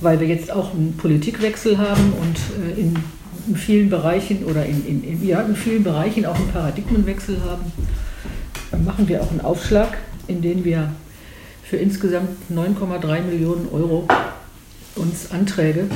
[0.00, 2.96] weil wir jetzt auch einen Politikwechsel haben und äh, in,
[3.54, 7.72] vielen Bereichen oder in, in, ja, in vielen Bereichen auch einen Paradigmenwechsel haben,
[8.84, 10.92] machen wir auch einen Aufschlag, in den wir
[11.62, 14.06] für insgesamt 9,3 Millionen Euro
[14.96, 15.86] uns Anträge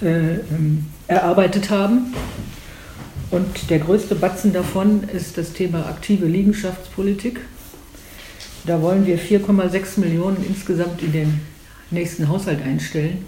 [0.00, 2.14] äh, ähm, erarbeitet haben.
[3.30, 7.40] Und der größte Batzen davon ist das Thema aktive Liegenschaftspolitik.
[8.66, 11.40] Da wollen wir 4,6 Millionen insgesamt in den
[11.90, 13.24] nächsten Haushalt einstellen,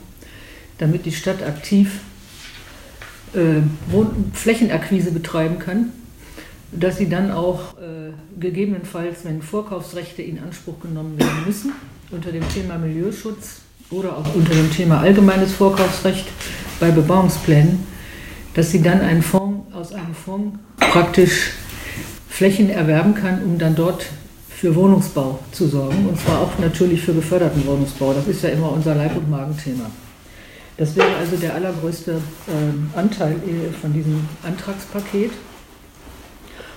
[0.78, 2.00] damit die Stadt aktiv
[3.34, 3.60] äh,
[4.32, 5.90] Flächenakquise betreiben kann,
[6.72, 11.72] dass sie dann auch äh, gegebenenfalls, wenn Vorkaufsrechte in Anspruch genommen werden müssen,
[12.10, 13.60] unter dem Thema Milieuschutz
[13.90, 16.26] oder auch unter dem Thema allgemeines Vorkaufsrecht
[16.78, 17.84] bei Bebauungsplänen,
[18.54, 21.52] dass sie dann einen Fonds aus einem Fonds praktisch
[22.28, 24.06] Flächen erwerben kann, um dann dort
[24.60, 26.06] für Wohnungsbau zu sorgen.
[26.06, 28.12] Und zwar auch natürlich für geförderten Wohnungsbau.
[28.12, 29.90] Das ist ja immer unser Leib- und Magenthema.
[30.76, 33.36] Das wäre also der allergrößte äh, Anteil
[33.80, 35.30] von diesem Antragspaket.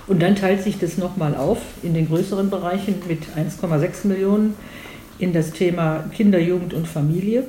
[0.06, 4.54] Und dann teilt sich das nochmal auf in den größeren Bereichen mit 1,6 Millionen
[5.18, 7.44] in das Thema Kinder, Jugend und Familie.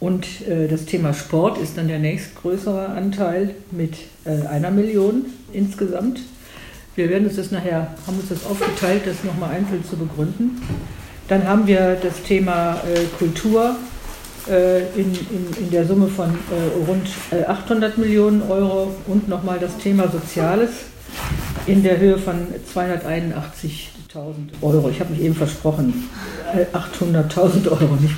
[0.00, 6.20] Und äh, das Thema Sport ist dann der nächstgrößere Anteil mit äh, einer Million insgesamt.
[6.96, 10.62] Wir werden uns das nachher, haben uns das aufgeteilt, das nochmal einzeln zu begründen.
[11.28, 13.76] Dann haben wir das Thema äh, Kultur
[14.48, 17.06] äh, in, in, in der Summe von äh, rund
[17.46, 20.70] 800 äh, Millionen Euro und nochmal das Thema Soziales
[21.66, 24.88] in der Höhe von 281.000 Euro.
[24.88, 26.08] Ich habe mich eben versprochen,
[26.72, 28.14] 800.000 Euro, nicht